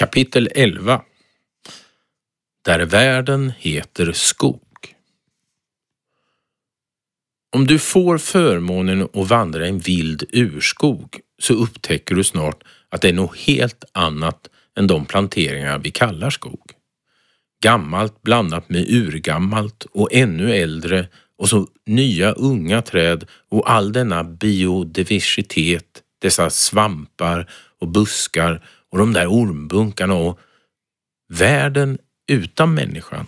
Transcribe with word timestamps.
Kapitel 0.00 0.48
11 0.54 1.02
Där 2.64 2.80
världen 2.80 3.52
heter 3.58 4.12
skog. 4.12 4.94
Om 7.52 7.66
du 7.66 7.78
får 7.78 8.18
förmånen 8.18 9.02
att 9.02 9.28
vandra 9.28 9.66
i 9.66 9.68
en 9.68 9.78
vild 9.78 10.24
urskog 10.32 11.20
så 11.38 11.54
upptäcker 11.54 12.14
du 12.14 12.24
snart 12.24 12.62
att 12.88 13.00
det 13.00 13.08
är 13.08 13.12
något 13.12 13.36
helt 13.36 13.84
annat 13.92 14.48
än 14.76 14.86
de 14.86 15.06
planteringar 15.06 15.78
vi 15.78 15.90
kallar 15.90 16.30
skog. 16.30 16.72
Gammalt 17.62 18.22
blandat 18.22 18.68
med 18.68 18.90
urgammalt 18.90 19.86
och 19.92 20.08
ännu 20.12 20.54
äldre 20.54 21.08
och 21.38 21.48
så 21.48 21.66
nya 21.86 22.32
unga 22.32 22.82
träd 22.82 23.24
och 23.48 23.70
all 23.70 23.92
denna 23.92 24.24
biodiversitet, 24.24 26.02
dessa 26.18 26.50
svampar 26.50 27.50
och 27.80 27.88
buskar 27.88 28.62
och 28.90 28.98
de 28.98 29.12
där 29.12 29.26
ormbunkarna 29.26 30.14
och 30.14 30.38
världen 31.28 31.98
utan 32.28 32.74
människan. 32.74 33.26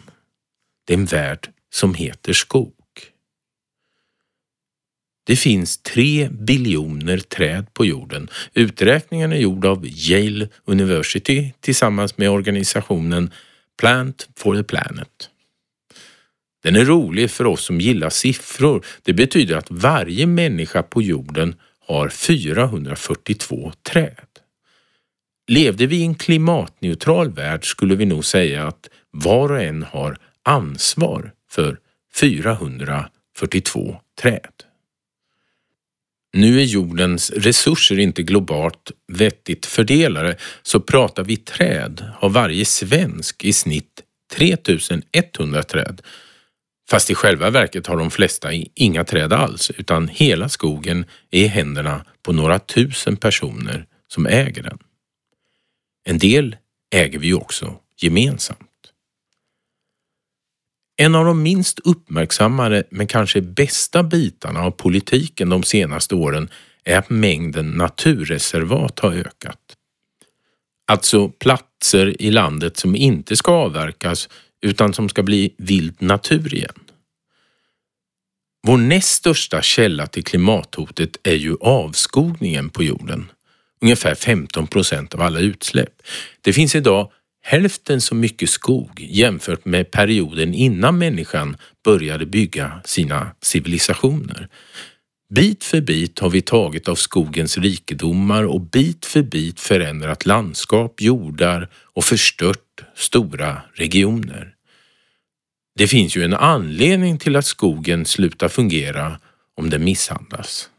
Det 0.87 0.95
är 0.95 0.99
en 0.99 1.05
värld 1.05 1.51
som 1.71 1.95
heter 1.95 2.33
skog. 2.33 2.75
Det 5.25 5.37
finns 5.37 5.79
tre 5.79 6.29
biljoner 6.29 7.19
träd 7.19 7.75
på 7.75 7.85
jorden. 7.85 8.29
Uträkningen 8.55 9.33
är 9.33 9.37
gjord 9.37 9.65
av 9.65 9.87
Yale 9.87 10.49
University 10.65 11.53
tillsammans 11.61 12.19
med 12.19 12.31
organisationen 12.31 13.31
Plant 13.81 14.29
for 14.37 14.57
the 14.57 14.63
Planet. 14.63 15.31
Den 16.63 16.77
är 16.77 16.85
rolig 16.85 17.31
för 17.31 17.47
oss 17.47 17.65
som 17.65 17.81
gillar 17.81 18.11
siffror. 18.11 18.87
Det 19.03 19.13
betyder 19.13 19.57
att 19.57 19.71
varje 19.71 20.27
människa 20.27 20.83
på 20.83 21.03
jorden 21.03 21.55
har 21.87 22.09
442 22.09 23.73
träd. 23.83 24.27
Levde 25.47 25.87
vi 25.87 25.97
i 25.97 26.05
en 26.05 26.15
klimatneutral 26.15 27.31
värld 27.31 27.71
skulle 27.71 27.95
vi 27.95 28.05
nog 28.05 28.25
säga 28.25 28.67
att 28.67 28.89
var 29.11 29.53
och 29.53 29.63
en 29.63 29.83
har 29.83 30.17
ansvar 30.43 31.33
för 31.51 31.79
442 32.15 33.97
träd. 34.21 34.53
Nu 36.33 36.61
är 36.61 36.65
jordens 36.65 37.31
resurser 37.31 37.99
inte 37.99 38.23
globalt 38.23 38.93
vettigt 39.13 39.67
fördelade, 39.67 40.37
så 40.63 40.81
pratar 40.81 41.25
vi 41.25 41.37
träd 41.37 42.05
har 42.17 42.29
varje 42.29 42.65
svensk 42.65 43.45
i 43.45 43.53
snitt 43.53 44.03
3100 44.33 45.63
träd. 45.63 46.03
Fast 46.91 47.11
i 47.11 47.15
själva 47.15 47.51
verket 47.51 47.87
har 47.87 47.97
de 47.97 48.11
flesta 48.11 48.49
inga 48.75 49.05
träd 49.05 49.33
alls, 49.33 49.71
utan 49.71 50.09
hela 50.09 50.49
skogen 50.49 51.05
är 51.31 51.41
i 51.41 51.47
händerna 51.47 52.05
på 52.23 52.33
några 52.33 52.59
tusen 52.59 53.17
personer 53.17 53.87
som 54.09 54.27
äger 54.27 54.63
den. 54.63 54.79
En 56.05 56.19
del 56.19 56.57
äger 56.95 57.19
vi 57.19 57.35
också 57.35 57.79
gemensamt. 57.97 58.69
En 60.97 61.15
av 61.15 61.25
de 61.25 61.43
minst 61.43 61.79
uppmärksammade 61.79 62.85
men 62.91 63.07
kanske 63.07 63.41
bästa 63.41 64.03
bitarna 64.03 64.61
av 64.61 64.71
politiken 64.71 65.49
de 65.49 65.63
senaste 65.63 66.15
åren 66.15 66.49
är 66.85 66.99
att 66.99 67.11
mängden 67.11 67.71
naturreservat 67.71 68.99
har 68.99 69.13
ökat. 69.13 69.77
Alltså 70.87 71.29
platser 71.29 72.23
i 72.23 72.31
landet 72.31 72.77
som 72.77 72.97
inte 72.97 73.37
ska 73.37 73.53
avverkas 73.53 74.29
utan 74.63 74.95
som 74.95 75.09
ska 75.09 75.23
bli 75.23 75.55
vild 75.59 76.03
natur 76.03 76.55
igen. 76.55 76.75
Vår 78.67 78.77
näst 78.77 79.09
största 79.09 79.63
källa 79.63 80.07
till 80.07 80.25
klimathotet 80.25 81.17
är 81.23 81.35
ju 81.35 81.57
avskogningen 81.61 82.71
på 82.71 82.83
jorden. 82.83 83.31
Ungefär 83.83 84.15
15 84.15 84.67
procent 84.67 85.15
av 85.15 85.21
alla 85.21 85.41
utsläpp. 85.41 86.03
Det 86.41 86.53
finns 86.53 86.75
idag 86.75 87.11
hälften 87.43 88.01
så 88.01 88.15
mycket 88.15 88.51
skog 88.51 89.01
jämfört 89.01 89.65
med 89.65 89.91
perioden 89.91 90.55
innan 90.55 90.99
människan 90.99 91.57
började 91.85 92.27
bygga 92.27 92.81
sina 92.85 93.35
civilisationer. 93.41 94.49
Bit 95.35 95.65
för 95.65 95.81
bit 95.81 96.19
har 96.19 96.31
vi 96.31 96.43
tagit 96.43 96.89
av 96.89 96.95
skogens 96.95 97.59
rikedomar 97.59 98.45
och 98.45 98.61
bit 98.61 99.07
för 99.07 99.23
bit 99.23 99.61
förändrat 99.61 100.27
landskap, 100.27 101.01
jordar 101.01 101.69
och 101.75 102.05
förstört 102.05 102.85
stora 102.95 103.63
regioner. 103.75 104.55
Det 105.79 105.89
finns 105.89 106.17
ju 106.17 106.25
en 106.25 106.35
anledning 106.35 107.19
till 107.19 107.37
att 107.37 107.47
skogen 107.47 108.05
slutar 108.05 108.49
fungera 108.49 109.19
om 109.57 109.71
den 109.71 109.85
misshandlas. 109.85 110.71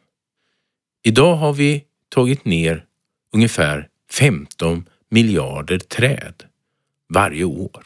Idag 1.03 1.35
har 1.35 1.53
vi 1.53 1.83
tagit 2.09 2.45
ner 2.45 2.85
ungefär 3.33 3.87
15 4.11 4.89
miljarder 5.09 5.79
träd 5.79 6.43
varje 7.13 7.43
år. 7.43 7.83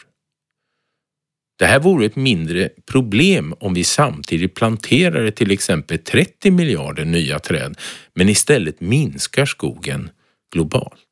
Det 1.60 1.66
här 1.66 1.80
vore 1.80 2.06
ett 2.06 2.16
mindre 2.16 2.70
problem 2.86 3.54
om 3.60 3.74
vi 3.74 3.84
samtidigt 3.84 4.56
planterade 4.56 5.32
till 5.32 5.52
exempel 5.52 5.98
30 6.00 6.52
miljarder 6.52 7.06
nya 7.06 7.40
träd, 7.40 7.78
men 8.14 8.30
istället 8.30 8.82
minskar 8.82 9.46
skogen 9.46 10.10
globalt. 10.54 11.04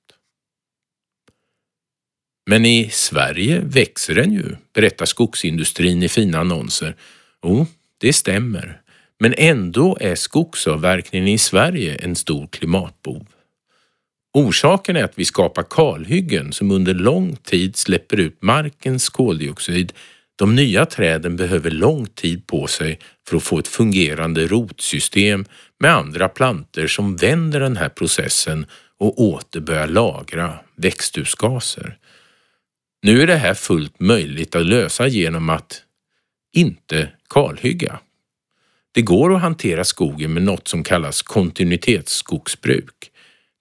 Men 2.50 2.66
i 2.66 2.90
Sverige 2.92 3.60
växer 3.60 4.16
den 4.16 4.34
ju, 4.34 4.56
berättar 4.74 5.06
skogsindustrin 5.06 6.04
i 6.04 6.10
fina 6.10 6.40
annonser. 6.40 6.96
Jo, 7.44 7.68
det 7.98 8.14
stämmer. 8.14 8.82
Men 9.20 9.34
ändå 9.38 9.98
är 10.02 10.16
skogsavverkningen 10.16 11.28
i 11.28 11.38
Sverige 11.38 11.96
en 11.96 12.16
stor 12.16 12.48
klimatbov. 12.48 13.28
Orsaken 14.36 14.96
är 14.96 15.04
att 15.04 15.20
vi 15.20 15.26
skapar 15.26 15.64
kalhyggen 15.70 16.54
som 16.54 16.72
under 16.72 16.94
lång 16.94 17.36
tid 17.36 17.76
släpper 17.76 18.20
ut 18.20 18.42
markens 18.42 19.10
koldioxid. 19.10 19.94
De 20.36 20.56
nya 20.56 20.86
träden 20.86 21.36
behöver 21.36 21.72
lång 21.72 22.06
tid 22.06 22.48
på 22.48 22.68
sig 22.68 23.00
för 23.28 23.38
att 23.38 23.44
få 23.44 23.60
ett 23.60 23.68
fungerande 23.68 24.48
rotsystem 24.48 25.46
med 25.80 25.92
andra 25.92 26.30
planter 26.30 26.88
som 26.88 27.16
vänder 27.16 27.60
den 27.60 27.78
här 27.78 27.90
processen 27.90 28.66
och 29.00 29.20
åter 29.20 29.60
börjar 29.60 29.88
lagra 29.88 30.60
växthusgaser. 30.76 31.98
Nu 33.02 33.22
är 33.22 33.28
det 33.28 33.36
här 33.36 33.54
fullt 33.54 34.00
möjligt 34.00 34.56
att 34.56 34.66
lösa 34.66 35.08
genom 35.08 35.50
att 35.50 35.82
inte 36.54 37.10
kalhygga. 37.30 38.00
Det 38.92 39.02
går 39.02 39.36
att 39.36 39.42
hantera 39.42 39.84
skogen 39.84 40.34
med 40.34 40.44
något 40.44 40.68
som 40.68 40.84
kallas 40.84 41.22
kontinuitetsskogsbruk. 41.22 43.12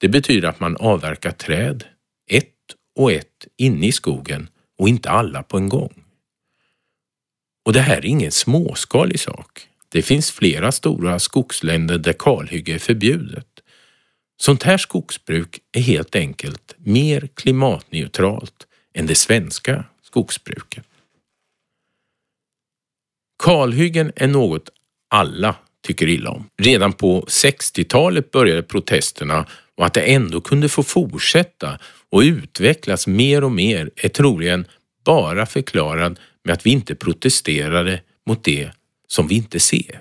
Det 0.04 0.08
betyder 0.08 0.48
att 0.48 0.60
man 0.60 0.76
avverkar 0.76 1.30
träd, 1.30 1.84
ett 2.30 2.54
och 2.96 3.12
ett, 3.12 3.46
inne 3.56 3.86
i 3.86 3.92
skogen 3.92 4.48
och 4.78 4.88
inte 4.88 5.10
alla 5.10 5.42
på 5.42 5.56
en 5.56 5.68
gång. 5.68 6.04
Och 7.64 7.72
det 7.72 7.80
här 7.80 7.96
är 7.96 8.06
ingen 8.06 8.32
småskalig 8.32 9.20
sak. 9.20 9.68
Det 9.88 10.02
finns 10.02 10.30
flera 10.30 10.72
stora 10.72 11.18
skogsländer 11.18 11.98
där 11.98 12.12
kalhygge 12.12 12.74
är 12.74 12.78
förbjudet. 12.78 13.48
Sånt 14.36 14.62
här 14.62 14.78
skogsbruk 14.78 15.60
är 15.72 15.80
helt 15.80 16.16
enkelt 16.16 16.74
mer 16.78 17.28
klimatneutralt 17.34 18.66
än 18.94 19.06
det 19.06 19.14
svenska 19.14 19.84
skogsbruket. 20.02 20.86
Kalhyggen 23.42 24.12
är 24.16 24.28
något 24.28 24.70
alla 25.08 25.56
tycker 25.84 26.08
illa 26.08 26.30
om. 26.30 26.50
Redan 26.56 26.92
på 26.92 27.20
60-talet 27.20 28.30
började 28.30 28.62
protesterna 28.62 29.46
och 29.76 29.86
att 29.86 29.94
det 29.94 30.02
ändå 30.02 30.40
kunde 30.40 30.68
få 30.68 30.82
fortsätta 30.82 31.78
och 32.10 32.20
utvecklas 32.20 33.06
mer 33.06 33.44
och 33.44 33.52
mer 33.52 33.90
är 33.96 34.08
troligen 34.08 34.66
bara 35.04 35.46
förklarad 35.46 36.20
med 36.44 36.52
att 36.52 36.66
vi 36.66 36.70
inte 36.70 36.94
protesterade 36.94 38.00
mot 38.26 38.44
det 38.44 38.70
som 39.06 39.28
vi 39.28 39.34
inte 39.34 39.60
ser. 39.60 40.00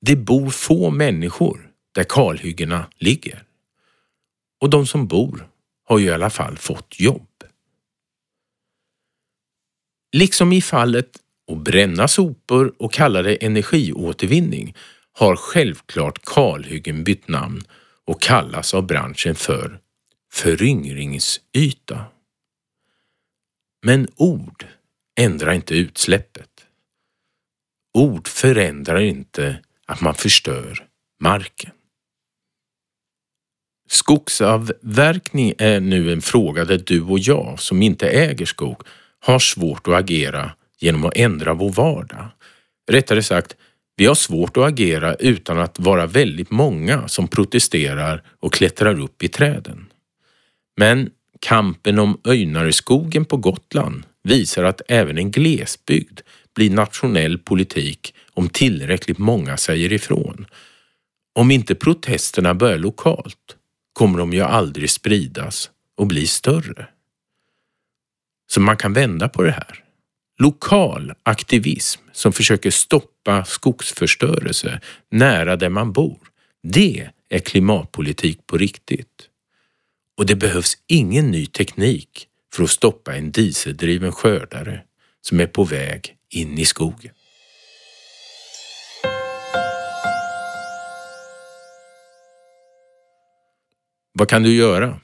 Det 0.00 0.16
bor 0.16 0.50
få 0.50 0.90
människor 0.90 1.70
där 1.94 2.04
kalhyggena 2.04 2.86
ligger. 2.98 3.44
Och 4.60 4.70
de 4.70 4.86
som 4.86 5.06
bor 5.06 5.48
har 5.84 5.98
ju 5.98 6.06
i 6.06 6.12
alla 6.12 6.30
fall 6.30 6.58
fått 6.58 7.00
jobb. 7.00 7.28
Liksom 10.12 10.52
i 10.52 10.62
fallet 10.62 11.21
och 11.46 11.56
bränna 11.56 12.08
sopor 12.08 12.74
och 12.78 12.92
kalla 12.92 13.22
det 13.22 13.44
energiåtervinning 13.44 14.74
har 15.12 15.36
självklart 15.36 16.24
kalhyggen 16.24 17.04
bytt 17.04 17.28
namn 17.28 17.62
och 18.04 18.22
kallas 18.22 18.74
av 18.74 18.86
branschen 18.86 19.34
för 19.34 19.80
föryngringsyta. 20.32 22.04
Men 23.86 24.08
ord 24.16 24.66
ändrar 25.20 25.52
inte 25.52 25.74
utsläppet. 25.74 26.66
Ord 27.94 28.28
förändrar 28.28 29.00
inte 29.00 29.58
att 29.86 30.00
man 30.00 30.14
förstör 30.14 30.86
marken. 31.20 31.70
Skogsavverkning 33.88 35.54
är 35.58 35.80
nu 35.80 36.12
en 36.12 36.22
fråga 36.22 36.64
där 36.64 36.82
du 36.86 37.02
och 37.02 37.18
jag 37.18 37.60
som 37.60 37.82
inte 37.82 38.08
äger 38.08 38.46
skog 38.46 38.82
har 39.20 39.38
svårt 39.38 39.88
att 39.88 39.94
agera 39.94 40.52
genom 40.82 41.04
att 41.04 41.16
ändra 41.16 41.54
vår 41.54 41.72
vardag. 41.72 42.28
Rättare 42.90 43.22
sagt, 43.22 43.56
vi 43.96 44.06
har 44.06 44.14
svårt 44.14 44.56
att 44.56 44.64
agera 44.64 45.14
utan 45.14 45.58
att 45.58 45.78
vara 45.78 46.06
väldigt 46.06 46.50
många 46.50 47.08
som 47.08 47.28
protesterar 47.28 48.22
och 48.40 48.52
klättrar 48.52 49.00
upp 49.00 49.22
i 49.22 49.28
träden. 49.28 49.86
Men 50.76 51.10
kampen 51.40 51.98
om 51.98 52.20
Öjnareskogen 52.24 53.24
på 53.24 53.36
Gotland 53.36 54.06
visar 54.22 54.64
att 54.64 54.82
även 54.88 55.18
en 55.18 55.30
glesbygd 55.30 56.20
blir 56.54 56.70
nationell 56.70 57.38
politik 57.38 58.14
om 58.34 58.48
tillräckligt 58.48 59.18
många 59.18 59.56
säger 59.56 59.92
ifrån. 59.92 60.46
Om 61.34 61.50
inte 61.50 61.74
protesterna 61.74 62.54
börjar 62.54 62.78
lokalt 62.78 63.56
kommer 63.92 64.18
de 64.18 64.32
ju 64.32 64.40
aldrig 64.40 64.90
spridas 64.90 65.70
och 65.96 66.06
bli 66.06 66.26
större. 66.26 66.86
Så 68.50 68.60
man 68.60 68.76
kan 68.76 68.92
vända 68.92 69.28
på 69.28 69.42
det 69.42 69.50
här. 69.50 69.81
Lokal 70.42 71.12
aktivism 71.22 72.00
som 72.12 72.32
försöker 72.32 72.70
stoppa 72.70 73.44
skogsförstörelse 73.44 74.80
nära 75.10 75.56
där 75.56 75.68
man 75.68 75.92
bor, 75.92 76.18
det 76.62 77.08
är 77.28 77.38
klimatpolitik 77.38 78.46
på 78.46 78.56
riktigt. 78.56 79.28
Och 80.18 80.26
det 80.26 80.34
behövs 80.34 80.78
ingen 80.86 81.30
ny 81.30 81.46
teknik 81.46 82.26
för 82.54 82.62
att 82.62 82.70
stoppa 82.70 83.14
en 83.14 83.32
dieseldriven 83.32 84.12
skördare 84.12 84.82
som 85.20 85.40
är 85.40 85.46
på 85.46 85.64
väg 85.64 86.16
in 86.30 86.58
i 86.58 86.64
skogen. 86.64 87.12
Vad 94.12 94.28
kan 94.28 94.42
du 94.42 94.54
göra? 94.54 95.00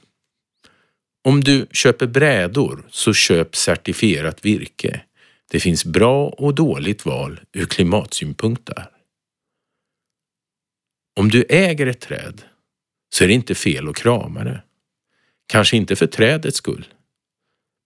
Om 1.23 1.43
du 1.43 1.67
köper 1.71 2.07
brädor 2.07 2.87
så 2.91 3.13
köp 3.13 3.55
certifierat 3.55 4.45
virke. 4.45 5.01
Det 5.51 5.59
finns 5.59 5.85
bra 5.85 6.29
och 6.29 6.55
dåligt 6.55 7.05
val 7.05 7.39
ur 7.53 7.65
klimatsynpunkt 7.65 8.65
där. 8.65 8.91
Om 11.19 11.29
du 11.29 11.45
äger 11.49 11.87
ett 11.87 12.01
träd 12.01 12.41
så 13.09 13.23
är 13.23 13.27
det 13.27 13.33
inte 13.33 13.55
fel 13.55 13.87
att 13.87 13.95
krama 13.95 14.43
det. 14.43 14.63
Kanske 15.47 15.77
inte 15.77 15.95
för 15.95 16.07
trädets 16.07 16.57
skull, 16.57 16.85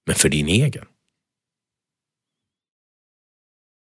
men 0.06 0.15
för 0.15 0.30
din 0.30 0.48
egen. 0.48 0.86